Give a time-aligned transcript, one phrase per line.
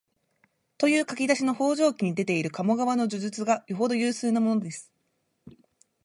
[0.79, 4.91] という書き出しの「方丈記」に出ている鴨川の叙述がよほど有数なものです